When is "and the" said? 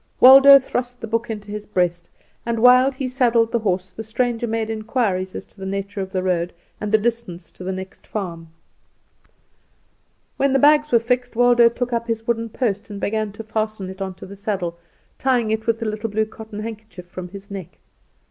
6.81-6.97